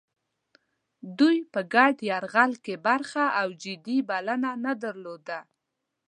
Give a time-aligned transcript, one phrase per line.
[1.19, 5.39] دوی په ګډ یرغل کې برخه او جدي بلنه نه درلوده.